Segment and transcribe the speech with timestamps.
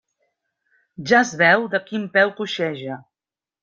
[1.11, 3.03] Ja es veu de quin peu coixeja.